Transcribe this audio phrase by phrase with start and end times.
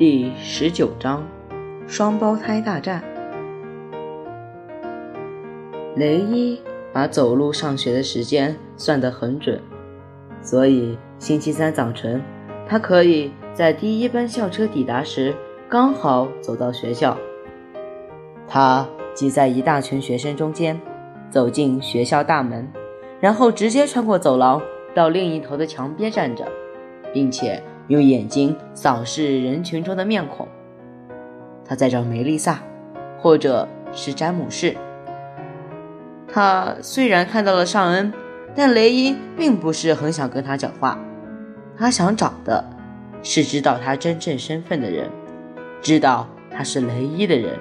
[0.00, 1.22] 第十九章，
[1.86, 3.04] 双胞胎大战。
[5.94, 6.58] 雷伊
[6.90, 9.60] 把走路上学的时间算得很准，
[10.40, 12.22] 所以星期三早晨，
[12.66, 15.34] 他可以在第一班校车抵达时
[15.68, 17.14] 刚好走到学校。
[18.48, 20.80] 他挤在一大群学生中间，
[21.28, 22.66] 走进学校大门，
[23.20, 24.62] 然后直接穿过走廊
[24.94, 26.48] 到另一头的墙边站着，
[27.12, 27.62] 并且。
[27.90, 30.46] 用眼睛扫视人群中的面孔，
[31.64, 32.60] 他在找梅丽萨，
[33.18, 34.76] 或者是詹姆士。
[36.32, 38.12] 他虽然看到了尚恩，
[38.54, 40.96] 但雷伊并不是很想跟他讲话。
[41.76, 42.64] 他想找的
[43.24, 45.10] 是知道他真正身份的人，
[45.82, 47.58] 知道他是雷伊的人。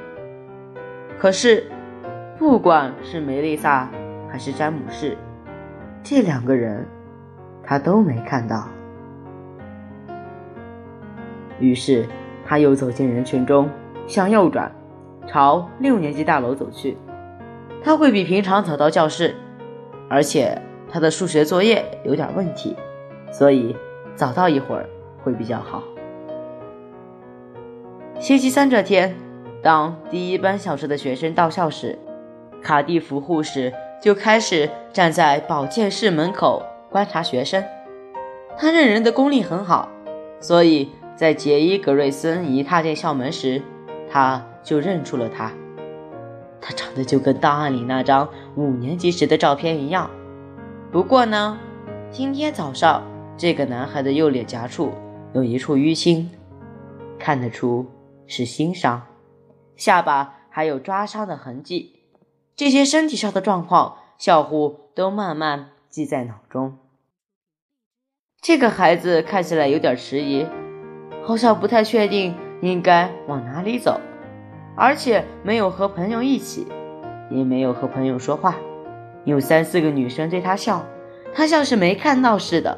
[1.18, 1.64] 可是，
[2.38, 3.90] 不管是梅丽萨
[4.32, 5.18] 还是詹姆士，
[6.04, 6.86] 这两个人
[7.64, 8.68] 他都没看到。
[11.60, 12.07] 于是，
[12.46, 13.70] 他又走进人群中，
[14.07, 14.71] 向右转，
[15.27, 16.98] 朝六年级大楼走去。
[17.84, 19.35] 他会比平常早到教室，
[20.10, 22.76] 而且他的数学作业有点问题，
[23.32, 23.76] 所以
[24.15, 24.90] 早到一会儿
[25.24, 25.84] 会比较好。
[28.20, 29.15] 星期三这天，
[29.62, 31.99] 当第一班小时的学生到校时，
[32.62, 37.63] 卡蒂夫护士就开始站在保健室门口观察学生。
[38.57, 39.90] 他认人的功力很好，
[40.40, 40.90] 所以。
[41.20, 43.62] 在杰伊·格瑞森一踏进校门时，
[44.09, 45.51] 他就认出了他。
[46.62, 50.09] 他长得就跟档案里那张五年级时的照片一样。
[50.93, 51.59] 不过呢，
[52.09, 53.03] 今天早上
[53.35, 54.93] 这个男孩的右脸颊处
[55.34, 56.31] 有一处淤青，
[57.20, 57.85] 看得出
[58.25, 59.05] 是新伤，
[59.75, 61.99] 下巴还有抓伤的痕迹。
[62.55, 66.78] 这些身体上的状况，校护都慢慢记在脑中。
[68.41, 70.47] 这个孩子看起来有点迟疑。
[71.30, 74.02] 好像不太确定应该往哪里走，
[74.76, 76.66] 而且没有和朋友一起，
[77.30, 78.56] 也没有和朋友说话。
[79.26, 80.84] 有三四个女生对他笑，
[81.31, 82.76] 他像是没看到似的。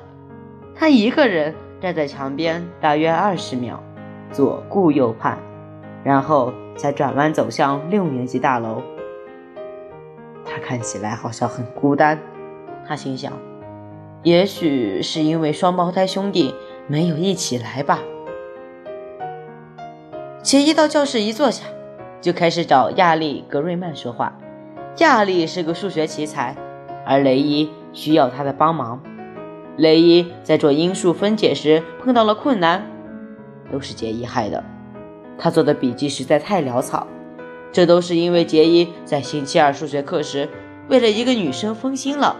[0.75, 3.81] 他一个人站在墙边大约二十秒，
[4.33, 5.37] 左顾右盼，
[6.03, 8.81] 然后才转弯走向六年级大楼。
[10.43, 12.19] 他看起来好像很孤单，
[12.85, 13.31] 他心想，
[14.23, 16.53] 也许是因为双胞胎兄弟
[16.87, 17.99] 没有一起来吧。
[20.43, 21.65] 杰伊到教室一坐下，
[22.19, 24.35] 就开始找亚历格瑞曼说话。
[24.97, 26.55] 亚历是个数学奇才，
[27.05, 28.99] 而雷伊需要他的帮忙。
[29.77, 32.87] 雷伊在做因数分解时碰到了困难，
[33.71, 34.63] 都是杰伊害的。
[35.37, 37.05] 他做的笔记实在太潦草，
[37.71, 40.49] 这都是因为杰伊在星期二数学课时
[40.89, 42.35] 为了一个女生分心了，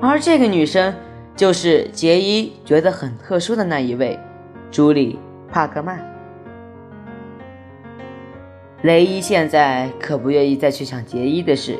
[0.00, 0.94] 而这个女生
[1.34, 4.16] 就是杰伊觉得很特殊的那一位——
[4.70, 5.18] 朱莉·
[5.52, 6.15] 帕克曼。
[8.82, 11.78] 雷伊现在可不愿意再去想杰伊的事，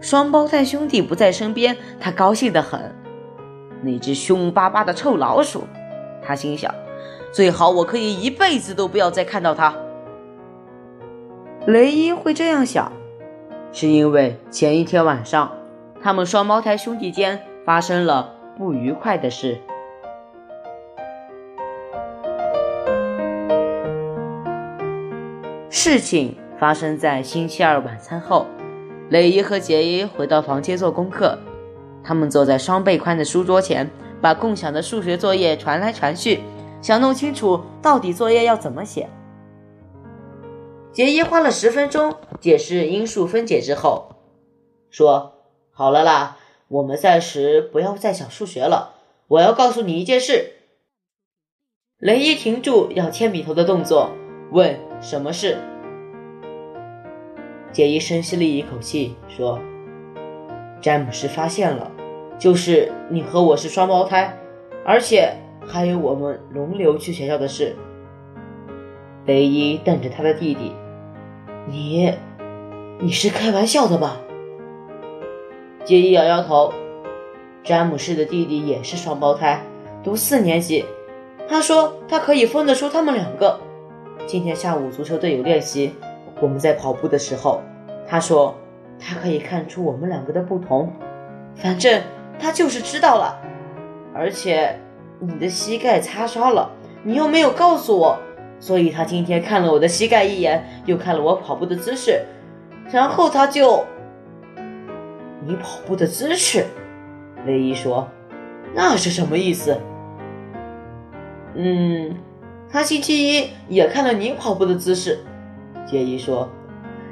[0.00, 2.80] 双胞胎兄弟不在身边，他高兴得很。
[3.82, 5.64] 那只凶巴巴的臭老鼠，
[6.22, 6.74] 他心想，
[7.32, 9.74] 最好我可以一辈子都不要再看到他。
[11.66, 12.90] 雷伊会这样想，
[13.70, 15.52] 是因为前一天晚上，
[16.00, 19.58] 他们双胞胎兄弟间发生了不愉快的事。
[25.74, 28.44] 事情发生在星期二晚餐后，
[29.08, 31.38] 雷伊和杰伊回到房间做功课。
[32.04, 33.90] 他们坐在双倍宽的书桌前，
[34.20, 36.40] 把共享的数学作业传来传去，
[36.82, 39.08] 想弄清楚到底作业要怎么写。
[40.92, 44.16] 杰伊花了十分钟解释因数分解之后，
[44.90, 45.36] 说
[45.72, 46.36] ：“好了啦，
[46.68, 48.96] 我们暂时不要再想数学了。
[49.26, 50.52] 我要告诉你一件事。”
[51.96, 54.10] 雷伊停住要铅笔头的动作，
[54.50, 55.58] 问：“什么事？”
[57.72, 59.58] 杰伊深吸了一口气，说
[60.80, 61.90] ：“詹姆斯发现了，
[62.38, 64.36] 就是你和我是双胞胎，
[64.84, 65.34] 而且
[65.66, 67.74] 还有我们轮流去学校的事。”
[69.24, 70.72] 雷伊瞪着他的弟弟
[71.66, 72.12] ：“你，
[73.00, 74.20] 你是开玩笑的吧？”
[75.84, 76.72] 杰伊摇摇头
[77.64, 79.62] ：“詹姆斯的弟弟也是双胞胎，
[80.04, 80.84] 读四年级。
[81.48, 83.58] 他说他可以分得出他们两个。
[84.26, 85.94] 今天下午足球队有练习。”
[86.40, 87.60] 我们在跑步的时候，
[88.04, 88.56] 他说
[88.98, 90.92] 他可以看出我们两个的不同，
[91.54, 92.02] 反正
[92.36, 93.40] 他就是知道了。
[94.12, 94.76] 而且
[95.20, 96.68] 你的膝盖擦伤了，
[97.04, 98.18] 你又没有告诉我，
[98.58, 102.20] 所以他今天看了我的膝盖一眼，又看了我跑步的姿势，
[102.90, 103.84] 然后他就……
[105.46, 106.66] 你跑步的姿势，
[107.46, 108.08] 雷伊说，
[108.74, 109.76] 那是什么意思？
[111.54, 112.16] 嗯，
[112.72, 115.22] 他星期一也看了你跑步的姿势。
[115.86, 116.48] 杰伊说：“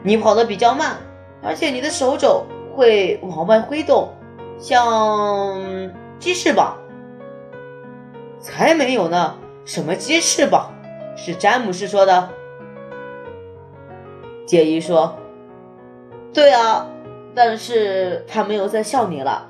[0.02, 0.96] 你跑得比较慢，
[1.42, 4.08] 而且你的手肘会往外挥动，
[4.58, 5.60] 像
[6.18, 6.78] 鸡翅膀。”
[8.40, 9.34] 才没有呢！
[9.66, 10.72] 什么鸡翅膀？
[11.14, 12.30] 是詹姆斯说的。
[14.46, 15.14] 杰伊说
[16.32, 16.88] ：“对啊，
[17.34, 19.46] 但是他没有在笑你了，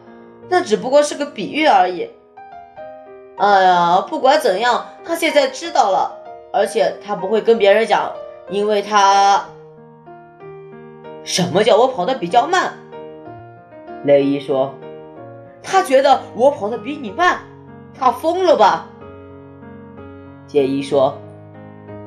[0.48, 2.10] 那只不过是个比喻而已。”
[3.38, 6.16] 哎呀，不管怎样，他现在知道了，
[6.52, 8.12] 而且他不会跟别人讲，
[8.48, 9.44] 因为他……
[11.24, 12.74] 什么叫我跑得比较慢？
[14.04, 14.72] 雷伊说
[15.64, 17.40] ：“他觉得我跑得比你慢，
[17.92, 18.86] 他疯了吧？”
[20.46, 21.18] 杰伊说：“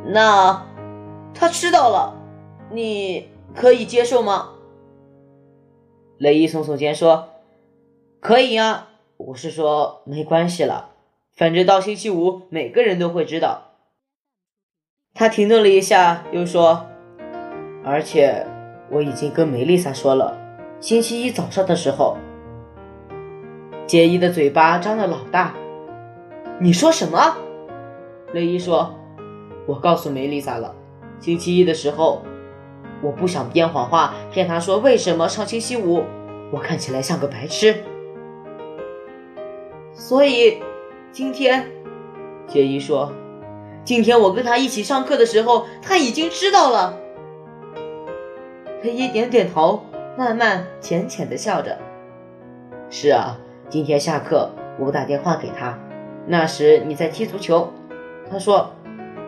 [0.08, 0.66] 那
[1.34, 2.14] 他知道了，
[2.72, 4.52] 你可以接受吗？”
[6.20, 7.28] 雷伊耸耸肩说
[8.22, 10.92] ：“可以呀，我是说没关系了。”
[11.36, 13.72] 反正到星期五，每个人都会知道。
[15.16, 16.86] 他停顿了一下，又说
[17.84, 18.46] ：“而且
[18.92, 20.38] 我已经跟梅丽莎说了，
[20.80, 22.18] 星期一早上的时候。”
[23.88, 25.56] 杰伊的嘴巴张得老大。
[26.60, 27.36] 你说什么？
[28.32, 28.94] 雷伊说
[29.66, 30.76] ：“我告诉梅丽莎了，
[31.20, 32.22] 星期一的时候，
[33.02, 36.04] 我不想编谎话骗她说为什么上星期五
[36.52, 37.84] 我看起来像个白痴，
[39.94, 40.62] 所以。”
[41.14, 41.68] 今天，
[42.48, 43.14] 杰伊说
[43.86, 46.98] ：“今天我跟他一起上课的时候，他已经知道了。”
[48.82, 49.84] 裴伊点点头，
[50.18, 51.78] 慢慢浅浅的笑着
[52.90, 53.38] ：“是啊，
[53.70, 54.50] 今天下课
[54.80, 55.78] 我打电话给他，
[56.26, 57.72] 那时你在踢足球。
[58.32, 58.72] 他说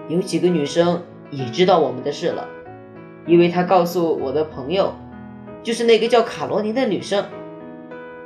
[0.07, 2.47] 有几个女生也知道我们的事了，
[3.27, 4.91] 因为他告诉我的朋友，
[5.61, 7.23] 就是那个叫卡罗琳的女生。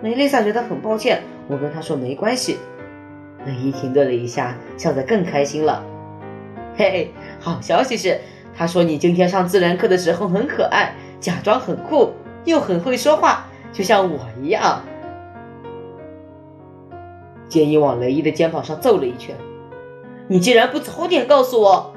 [0.01, 2.57] 梅丽莎觉得很抱歉，我跟她说没关系。”
[3.49, 5.83] 雷伊停顿了一下，笑得更开心了。
[6.77, 8.19] 嘿嘿，好消息是，
[8.55, 12.13] 他说你今天上自然课的时候很可爱，假装很酷，
[12.45, 14.83] 又很会说话，就像我一样。
[17.47, 19.35] 建议往雷伊的肩膀上揍了一拳
[20.29, 21.93] ：“你竟然不早点告诉我！”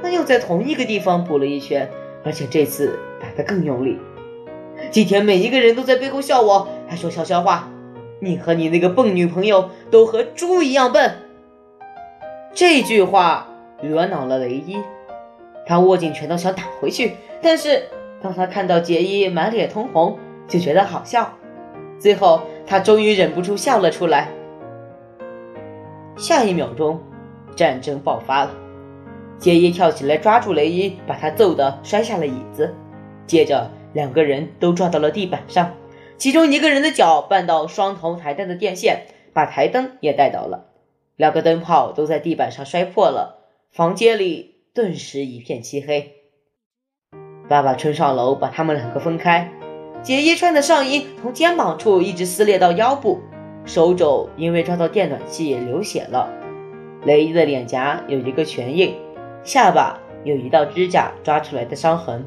[0.00, 1.90] 他又在同一个地方补了一拳，
[2.24, 3.98] 而且这次打得更用力。
[4.92, 7.68] 今天每一个人都在背后笑我，还说悄悄话。
[8.20, 11.12] 你和你那个笨女朋友都和猪一样笨。
[12.54, 13.48] 这句话
[13.82, 14.78] 惹恼了雷伊，
[15.66, 17.84] 他握紧拳头想打回去，但是
[18.20, 21.32] 当他看到杰伊满脸通红，就觉得好笑。
[21.98, 24.28] 最后，他终于忍不住笑了出来。
[26.16, 27.00] 下一秒钟，
[27.56, 28.50] 战争爆发了。
[29.38, 32.74] 杰伊跳起来抓住雷伊，把他揍得摔下了椅子，
[33.26, 35.70] 接着两个人都撞到了地板上。
[36.20, 40.66] 其中一个人的脚绊到双头台灯的电线，把台灯也带倒了，
[41.16, 43.38] 两个灯泡都在地板上摔破了，
[43.72, 46.12] 房间里顿时一片漆黑。
[47.48, 49.50] 爸爸冲上楼把他们两个分开。
[50.02, 53.20] 杰伊穿的上衣从肩膀处一直撕裂到腰部，
[53.64, 56.30] 手肘因为撞到电暖气流血了。
[57.06, 58.94] 雷伊的脸颊有一个拳印，
[59.42, 62.26] 下巴有一道指甲抓出来的伤痕。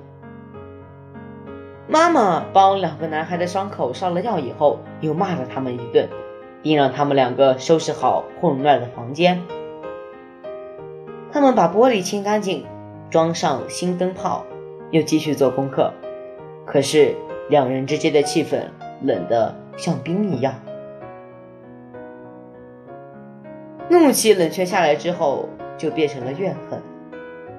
[1.93, 6.09] 妈妈帮两个男孩的伤口上了药以后，又骂了他们一顿，
[6.63, 9.39] 并让他们两个收拾好混乱的房间。
[11.31, 12.65] 他们把玻璃清干净，
[13.11, 14.43] 装上新灯泡，
[14.89, 15.93] 又继续做功课。
[16.65, 17.15] 可是
[17.47, 18.63] 两人之间的气氛
[19.03, 20.55] 冷得像冰一样。
[23.87, 26.81] 怒气冷却下来之后，就变成了怨恨。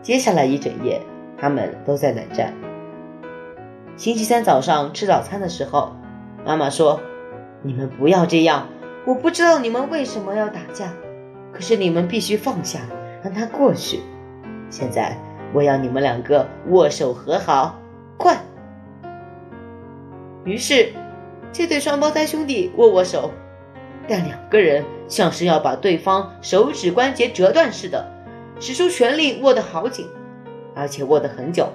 [0.02, 1.00] 接下来一整夜，
[1.38, 2.52] 他们都在冷战。
[3.96, 5.92] 星期三早上吃早餐的时候，
[6.44, 7.00] 妈妈说
[7.62, 8.66] ：“你们不要这样。
[9.06, 10.92] 我不知道你们为什么要打架，
[11.52, 12.80] 可是你们必须放下，
[13.22, 14.00] 让它过去。
[14.68, 15.16] 现在
[15.52, 17.78] 我要你们两个握手和好，
[18.16, 18.36] 快！”
[20.44, 20.92] 于是，
[21.52, 23.30] 这对双胞胎兄弟握握手，
[24.08, 28.04] 但两个人像是要把对方手指关节折断似的，
[28.58, 30.04] 使出全力握得好紧，
[30.74, 31.68] 而且握得很久。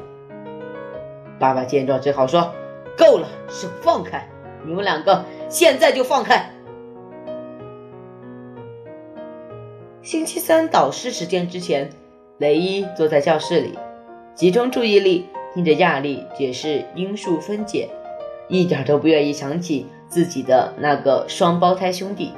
[1.40, 2.54] 爸爸见状，只好说
[2.98, 4.28] ：“够了，手放开！
[4.66, 6.52] 你们两个现在就放开。”
[10.04, 11.90] 星期三导师时间之前，
[12.40, 13.80] 雷伊坐在教室里，
[14.36, 17.90] 集中注意力听着亚丽解释因数分解，
[18.50, 22.34] 一点都不愿意想起自己的那个双胞胎兄弟。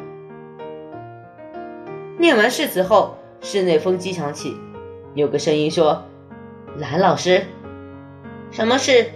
[2.20, 4.56] 念完誓词后，室内风机响起，
[5.16, 6.04] 有个声音说
[6.78, 7.44] ：“蓝老师。”
[8.52, 9.12] 什么事？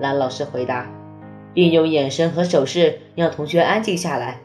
[0.00, 0.90] 蓝老师回答，
[1.54, 4.40] 并用眼神和手势让同学安静下来。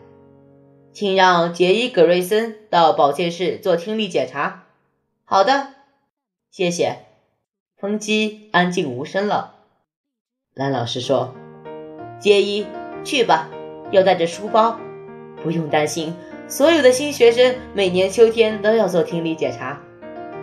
[0.92, 4.66] 请让杰伊·格瑞森到保健室做听力检查。
[5.26, 5.70] 好的，
[6.52, 7.00] 谢谢。
[7.76, 9.56] 风机安静无声了。
[10.54, 11.34] 蓝老师说
[12.22, 12.68] ：“杰伊，
[13.04, 13.50] 去吧，
[13.92, 14.80] 要带着书包。
[15.44, 16.14] 不用担心，
[16.48, 19.82] 所有的新学生每年秋天都要做听力检查。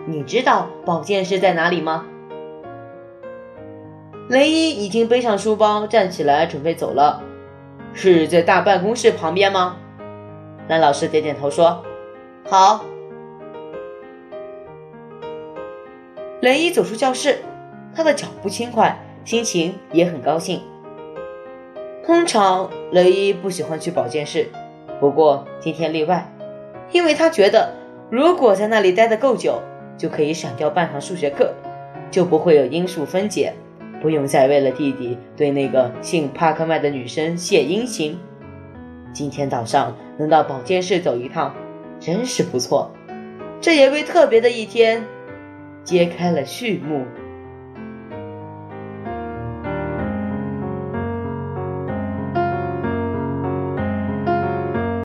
[0.09, 2.05] 你知道保健室在哪里吗？”
[4.31, 7.21] 雷伊已经背上书包，站起来准备走了。
[7.93, 9.77] 是在大办公室旁边吗？
[10.69, 11.83] 蓝老师点点头说
[12.49, 12.85] ：“好。”
[16.41, 17.39] 雷伊走出教室，
[17.93, 20.63] 他的脚步轻快，心情也很高兴。
[22.07, 24.47] 通常雷伊不喜欢去保健室，
[25.01, 26.33] 不过今天例外，
[26.93, 27.75] 因为他觉得
[28.09, 29.61] 如果在那里待得够久，
[29.99, 31.53] 就可以省掉半堂数学课，
[32.13, 33.55] 就不会有因数分解，
[34.00, 38.19] 不用再为了弟弟对那个姓帕克麦的女生献殷勤。
[39.12, 41.54] 今天早上能到保健室走一趟，
[41.99, 42.90] 真是不错，
[43.61, 45.04] 这也为特别的一天
[45.85, 47.04] 揭开了序幕。